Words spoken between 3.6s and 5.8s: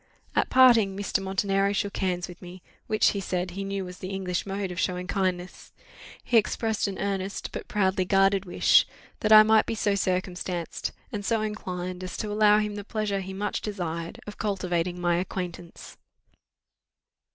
knew was the English mode of showing kindness: